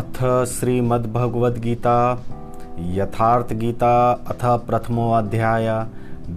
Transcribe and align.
अथ 0.00 0.46
श्रीमद्भगवद्गीता 0.46 2.24
यथार्थ 2.78 3.52
गीता 3.52 4.12
अथ 4.12 4.66
प्रथमोऽध्याय, 4.66 5.86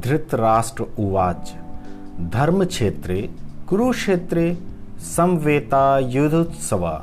धृतराष्ट्र 0.04 0.86
उवाच। 1.00 1.54
धर्म 1.54 2.30
धर्मक्षेत्रे, 2.30 3.30
कुरुक्षेत्रे, 3.70 4.58
संवेता 5.00 6.00
युद्धोत्सव 6.00 7.02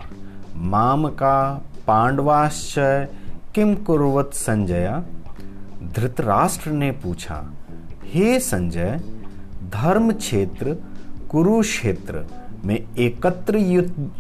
मामका 0.57 1.63
पांडवाश्च 1.87 2.75
किम 3.55 3.75
कुर्वत 3.75 4.31
संजय? 4.35 5.03
धृतराष्ट्र 5.97 6.71
ने 6.71 6.91
पूछा, 6.91 7.51
हे 8.05 8.39
संजय 8.41 9.01
धर्म 9.73 10.13
क्षेत्र 10.13 10.77
कुरुक्षेत्र 11.31 12.27
में 12.65 12.85
एकत्र 12.99 13.57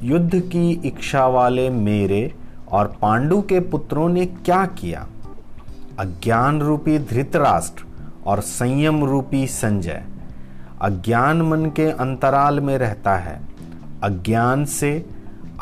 युद्ध 0.03 0.31
की 0.35 0.71
इच्छा 0.85 1.27
वाले 1.27 1.71
मेरे 1.71 2.35
और 2.73 2.97
पांडु 3.03 3.43
के 3.43 3.61
पुत्रों 3.61 4.09
ने 4.09 4.27
क्या 4.27 4.67
किया? 4.67 5.07
अज्ञान 5.99 6.61
रूपी 6.61 6.99
धृतराष्ट्र 6.99 7.85
और 8.27 8.41
संयम 8.41 9.05
रूपी 9.05 9.47
संजय। 9.47 10.05
अज्ञान 10.83 11.43
मन 11.43 11.65
के 11.65 11.91
अंतराल 11.91 12.61
में 12.61 12.79
रहता 12.79 13.17
है। 13.17 13.41
अज्ञान 14.03 14.65
से 14.65 15.07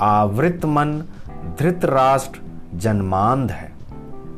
आवृत 0.01 0.65
मन 0.65 1.02
धृतराष्ट्र 1.59 2.41
जन्मांध 2.75 3.51
है। 3.51 3.73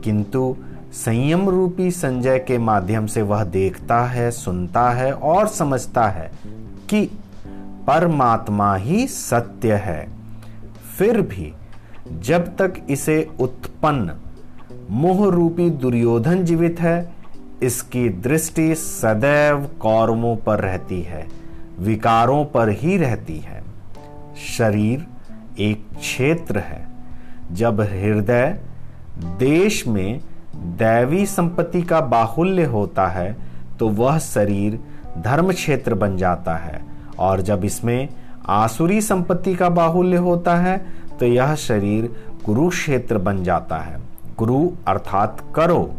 किंतु 0.05 0.57
संयम 0.93 1.49
रूपी 1.49 1.91
संजय 1.91 2.39
के 2.39 2.59
माध्यम 2.59 3.07
से 3.07 3.23
वह 3.23 3.45
देखता 3.45 4.05
है, 4.05 4.31
सुनता 4.31 4.91
है 4.91 5.13
और 5.13 5.49
समझता 5.49 6.09
है 6.09 6.33
कि 6.89 7.19
परमात्मा 7.87 8.75
ही 8.75 9.07
सत्य 9.07 9.73
है। 9.73 10.09
फिर 10.99 11.21
भी 11.21 11.55
जब 12.09 12.57
तक 12.57 12.75
इसे 12.91 13.27
उत्पन्न 13.41 14.19
मोह 14.91 15.29
रूपी 15.31 15.69
दुर्योधन 15.71 16.45
जीवित 16.45 16.81
है, 16.81 17.13
इसकी 17.63 18.09
दृष्टि 18.09 18.75
सदैव 18.75 19.67
कौरवों 19.81 20.37
पर 20.37 20.61
रहती 20.61 21.01
है, 21.03 21.27
विकारों 21.79 22.45
पर 22.45 22.69
ही 22.71 22.97
रहती 22.97 23.39
है। 23.39 23.63
शरीर 24.49 25.07
एक 25.61 25.87
क्षेत्र 25.97 26.59
है। 26.59 26.87
जब 27.53 27.81
हृदय 27.83 28.59
देश 29.39 29.87
में 29.87 30.21
दैवी 30.57 31.25
संपत्ति 31.27 31.83
का 31.83 32.01
बाहुल्य 32.01 32.65
होता 32.65 33.07
है 33.09 33.37
तो 33.79 33.89
वह 33.89 34.19
शरीर 34.19 34.79
धर्म 35.19 35.53
क्षेत्र 35.53 35.95
बन 35.95 36.17
जाता 36.17 36.57
है, 36.57 36.81
और 37.19 37.41
जब 37.41 37.65
इसमें 37.65 38.09
आसुरी 38.49 39.01
संपत्ति 39.01 39.55
का 39.55 39.69
बाहुल्य 39.71 40.17
होता 40.17 40.55
है 40.57 40.77
तो 41.21 41.27
यह 41.27 41.55
शरीर 41.55 42.17
कुरुक्षेत्र 42.47 43.19
बन 43.19 43.43
जाता 43.45 43.77
है। 43.77 44.01
गुरु 44.39 44.71
अर्थात 44.89 45.43
करो। 45.57 45.95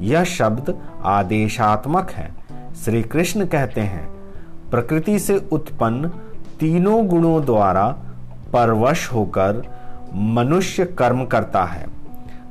यह 0.00 0.24
शब्द 0.24 0.74
आदेशात्मक 1.02 2.10
है। 2.10 2.34
श्री 2.84 3.02
कृष्ण 3.02 3.46
कहते 3.46 3.80
हैं, 3.80 4.08
प्रकृति 4.70 5.18
से 5.18 5.36
उत्पन्न 5.52 6.08
तीनों 6.60 7.06
गुणों 7.06 7.44
द्वारा 7.44 7.88
परवश 8.52 9.12
होकर 9.12 9.62
मनुष्य 10.14 10.84
कर्म 10.84 11.24
करता 11.24 11.64
है। 11.64 11.86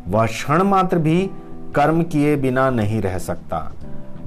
वह 0.07 0.25
क्षण 0.25 0.63
मात्र 0.63 0.97
भी 0.97 1.29
कर्म 1.75 2.03
किए 2.03 2.35
बिना 2.35 2.69
नहीं 2.69 3.01
रह 3.01 3.17
सकता। 3.17 3.71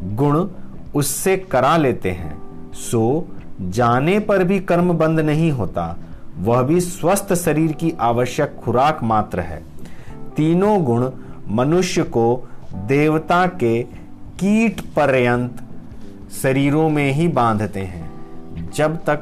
गुण 0.03 0.49
उससे 0.95 1.37
करा 1.37 1.77
लेते 1.77 2.11
हैं, 2.11 2.43
सो 2.73 3.29
जाने 3.61 4.19
पर 4.19 4.45
भी 4.45 4.61
कर्म 4.61 4.93
बंद 4.93 5.21
नहीं 5.21 5.53
होता। 5.53 5.97
वह 6.39 6.63
भी 6.63 6.81
स्वस्थ 6.81 7.35
शरीर 7.35 7.73
की 7.73 7.95
आवश्यक 8.01 8.55
खुराक 8.65 9.03
मात्र 9.03 9.41
है। 9.41 9.63
तीनों 10.37 10.85
गुण 10.85 11.11
मनुष्य 11.49 12.03
को 12.03 12.49
देवता 12.75 13.47
के 13.47 13.83
कीट 14.39 14.81
पर्यंत 14.81 15.61
शरीरों 16.43 16.91
में 16.91 17.13
ही 17.13 17.29
बांधते 17.29 17.81
हैं। 17.81 18.13
जब 18.71 19.05
तक 19.05 19.17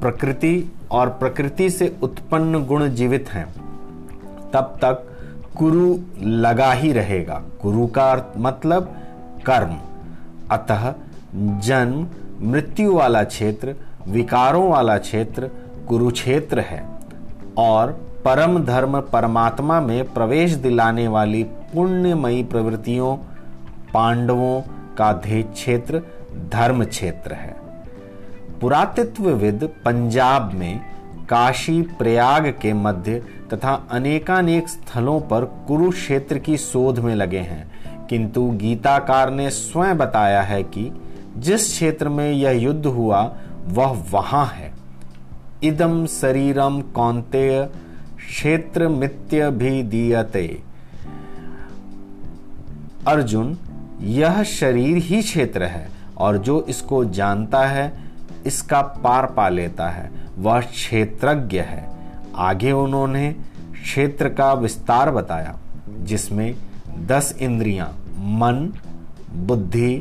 प्रकृति 0.00 0.72
और 0.90 1.08
प्रकृति 1.08 1.70
से 1.70 1.96
उत्पन्न 2.02 2.64
गुण 2.64 2.88
जीवित 2.88 3.28
हैं, 3.28 3.54
तब 4.52 4.78
तक 4.84 5.06
कुरु 5.58 5.98
लगा 6.22 6.72
ही 6.72 6.92
रहेगा। 6.92 7.42
कुरु 7.62 7.86
का 7.86 8.32
मतलब 8.36 8.96
कर्म। 9.46 9.76
अतः 10.50 10.94
जन्म, 11.36 12.08
मृत्यु 12.50 12.94
वाला 12.94 13.24
क्षेत्र, 13.24 13.74
विकारों 14.08 14.70
वाला 14.70 14.98
क्षेत्र 14.98 15.50
कुरुक्षेत्र 15.90 16.60
है 16.60 16.88
और 17.58 17.92
परम 18.24 18.64
धर्म 18.64 19.00
परमात्मा 19.00 19.80
में 19.80 20.12
प्रवेश 20.12 20.52
दिलाने 20.52 21.08
वाली 21.08 21.44
पुण्यमयी 21.44 22.44
प्रवृत्तियों, 22.44 23.16
पांडवों 23.94 24.60
का 24.96 25.12
ध्येय 25.12 25.42
क्षेत्र 25.42 26.02
धर्म 26.52 26.84
क्षेत्र 26.84 27.32
है। 27.32 27.56
पुरातत्वविद 28.60 29.70
पंजाब 29.84 30.52
में 30.52 30.80
काशी 31.28 31.82
प्रयाग 31.82 32.46
के 32.62 32.72
मध्य 32.72 33.18
तथा 33.52 33.88
अनेकानेक 33.90 34.68
स्थलों 34.68 35.20
पर 35.20 35.44
कुरुक्षेत्र 35.44 36.38
की 36.38 36.56
शोध 36.56 36.98
में 36.98 37.14
लगे 37.14 37.38
हैं। 37.38 37.70
किंतु 38.06 38.50
गीताकार 38.50 39.30
ने 39.30 39.50
स्वयं 39.50 39.98
बताया 39.98 40.42
है 40.42 40.62
कि 40.62 41.02
जिस 41.36 41.68
क्षेत्र 41.68 42.08
में 42.08 42.32
यह 42.32 42.50
युद्ध 42.50 42.86
हुआ, 42.86 43.34
वह 43.66 44.04
वहाँ 44.10 44.46
है। 44.46 44.79
इदम 45.62 46.06
शरीरम 46.06 46.80
कौंतेय 46.80 47.68
क्षेत्र 48.16 48.88
मित्य 48.88 49.50
भी 49.50 49.82
दियते 49.82 50.62
अर्जुन, 53.06 53.58
यह 54.00 54.42
शरीर 54.42 54.96
ही 54.96 55.22
क्षेत्र 55.22 55.62
है, 55.62 55.90
और 56.18 56.38
जो 56.38 56.66
इसको 56.68 57.04
जानता 57.04 57.66
है, 57.66 58.00
इसका 58.46 58.82
पार 58.82 59.26
पा 59.26 59.48
लेता 59.48 59.88
है। 59.88 60.10
वह 60.38 60.60
क्षेत्रज्ञ 60.60 61.60
है। 61.60 61.90
आगे 62.36 62.72
उन्होंने 62.72 63.36
क्षेत्र 63.72 64.28
का 64.28 64.52
विस्तार 64.52 65.10
बताया, 65.10 65.58
जिसमें 65.88 66.54
दस 67.06 67.36
इंद्रियाँ, 67.40 67.88
मन, 68.18 68.72
बुद्धि, 69.34 69.96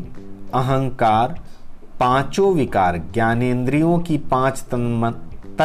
अहंकार, 0.53 1.39
पाँचों 1.99 2.53
विकार, 2.53 2.97
ज्ञानेन्द्रियों 2.97 3.99
की 3.99 4.17
पाँच 4.17 4.65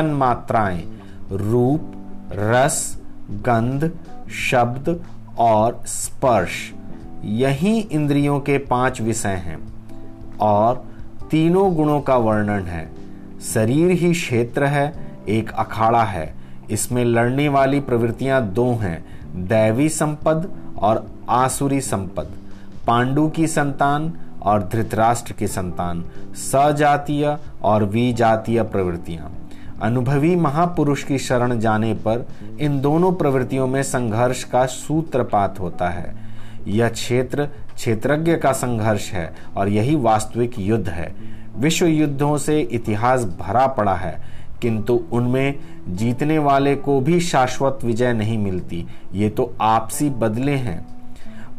मात्राएँ 0.02 1.00
रूप, 1.32 1.92
रस, 2.32 3.00
गंध, 3.30 3.92
शब्द 4.50 5.04
और 5.38 5.82
स्पर्श। 5.86 6.72
यही 7.24 7.78
इंद्रियों 7.78 8.40
के 8.40 8.58
पाँच 8.58 9.00
विषय 9.00 9.28
हैं 9.28 9.58
और 10.40 10.84
तीनों 11.30 11.74
गुणों 11.74 12.00
का 12.00 12.16
वर्णन 12.16 12.62
है। 12.62 12.90
शरीर 13.40 13.90
ही 13.90 14.12
क्षेत्र 14.12 14.64
है, 14.64 15.16
एक 15.28 15.50
अखाड़ा 15.50 16.04
है। 16.04 16.34
इसमें 16.70 17.04
लड़ने 17.04 17.48
वाली 17.48 17.80
प्रवृत्तियाँ 17.80 18.48
दो 18.48 18.72
हैं, 18.72 19.04
दैवी 19.48 19.88
संपद 19.88 20.52
और 20.78 21.10
आसुरी 21.28 21.80
संपद। 21.80 22.32
पांडु 22.86 23.28
की 23.28 23.46
संतान 23.46 24.12
और 24.42 24.68
धृतराष्ट्र 24.72 25.32
की 25.32 25.46
संतान, 25.46 26.04
सजातीय 26.34 27.38
और 27.62 27.84
विजातीय 27.84 28.62
प्रवृत्तियाँ। 28.62 29.43
अनुभवी 29.84 30.36
महापुरुष 30.36 31.02
की 31.04 31.18
शरण 31.18 31.58
जाने 31.58 31.92
पर 31.94 32.26
इन 32.60 32.80
दोनों 32.80 33.12
प्रवृत्तियों 33.12 33.66
में 33.66 33.82
संघर्ष 33.82 34.44
का 34.44 34.64
सूत्रपात 34.66 35.60
होता 35.60 35.88
है। 35.88 36.14
यह 36.68 36.88
क्षेत्र 36.88 37.46
क्षेत्रज्ञ 37.74 38.36
का 38.36 38.52
संघर्ष 38.52 39.10
है 39.10 39.34
और 39.56 39.68
यही 39.68 39.96
वास्तविक 39.96 40.58
युद्ध 40.58 40.88
है। 40.88 41.14
विश्व 41.56 41.86
युद्धों 41.86 42.36
से 42.38 42.60
इतिहास 42.60 43.24
भरा 43.40 43.66
पड़ा 43.66 43.94
है, 43.94 44.16
किंतु 44.62 44.94
उनमें 45.12 45.58
जीतने 45.88 46.38
वाले 46.38 46.74
को 46.76 47.00
भी 47.00 47.20
शाश्वत 47.20 47.78
विजय 47.84 48.12
नहीं 48.12 48.38
मिलती। 48.38 48.86
ये 49.12 49.28
तो 49.28 49.52
आपसी 49.60 50.10
बदले 50.10 50.52
हैं। 50.52 50.93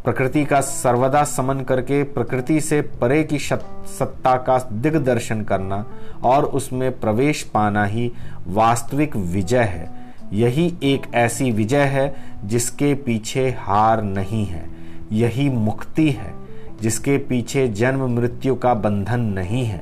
प्रकृति 0.06 0.44
का 0.44 0.60
सर्वदा 0.60 1.22
समन 1.24 1.60
करके 1.60 2.02
प्रकृति 2.02 2.60
से 2.60 2.80
परे 3.00 3.22
की 3.24 3.38
सत्ता 3.38 4.36
का 4.36 4.58
दिग्दर्शन 4.72 5.40
करना 5.42 5.84
और 6.24 6.44
उसमें 6.44 7.00
प्रवेश 7.00 7.42
पाना 7.54 7.84
ही 7.84 8.10
वास्तविक 8.46 9.16
विजय 9.16 9.62
है। 9.62 9.88
यही 10.32 10.66
एक 10.82 11.06
ऐसी 11.14 11.50
विजय 11.50 11.84
है 11.84 12.14
जिसके 12.44 12.94
पीछे 12.94 13.48
हार 13.58 14.02
नहीं 14.02 14.44
है। 14.46 14.64
यही 15.12 15.48
मुक्ति 15.50 16.10
है 16.10 16.32
जिसके 16.80 17.16
पीछे 17.18 17.66
जन्म 17.68 18.06
मृत्यु 18.10 18.54
का 18.54 18.74
बंधन 18.74 19.20
नहीं 19.20 19.64
है। 19.64 19.80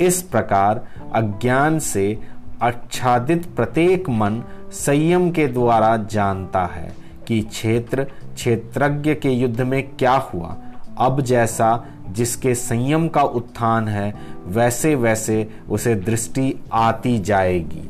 इस 0.00 0.22
प्रकार 0.22 0.84
अज्ञान 1.14 1.78
से 1.78 2.18
आच्छादित 2.62 3.46
प्रत्येक 3.56 4.08
मन 4.10 4.42
संयम 4.72 5.30
के 5.30 5.46
द्वारा 5.48 5.96
जानता 5.96 6.64
है। 6.64 7.01
कि 7.32 7.40
क्षेत्र, 7.42 8.04
क्षेत्रज्ञ 8.34 9.14
के 9.14 9.30
युद्ध 9.30 9.60
में 9.60 9.96
क्या 9.96 10.12
हुआ। 10.12 10.56
अब 10.98 11.20
जैसा 11.20 11.84
जिसके 12.08 12.54
संयम 12.54 13.08
का 13.08 13.22
उत्थान 13.22 13.88
है 13.88 14.14
वैसे 14.46 14.94
वैसे 14.94 15.48
उसे 15.70 15.94
दृष्टि 15.94 16.54
आती 16.72 17.18
जाएगी। 17.18 17.88